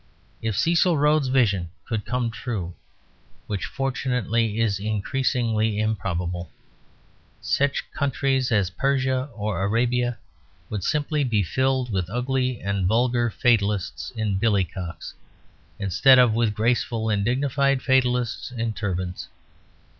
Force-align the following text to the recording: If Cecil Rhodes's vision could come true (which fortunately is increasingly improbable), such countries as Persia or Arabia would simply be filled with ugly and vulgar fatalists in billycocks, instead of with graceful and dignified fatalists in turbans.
If 0.41 0.57
Cecil 0.57 0.97
Rhodes's 0.97 1.27
vision 1.29 1.69
could 1.85 2.07
come 2.07 2.31
true 2.31 2.73
(which 3.45 3.65
fortunately 3.65 4.59
is 4.59 4.79
increasingly 4.79 5.79
improbable), 5.79 6.49
such 7.39 7.83
countries 7.91 8.51
as 8.51 8.71
Persia 8.71 9.29
or 9.35 9.61
Arabia 9.61 10.17
would 10.71 10.83
simply 10.83 11.23
be 11.23 11.43
filled 11.43 11.91
with 11.91 12.09
ugly 12.09 12.61
and 12.63 12.87
vulgar 12.87 13.29
fatalists 13.29 14.09
in 14.15 14.39
billycocks, 14.39 15.13
instead 15.77 16.17
of 16.17 16.33
with 16.33 16.55
graceful 16.55 17.07
and 17.11 17.23
dignified 17.23 17.83
fatalists 17.83 18.49
in 18.51 18.73
turbans. 18.73 19.27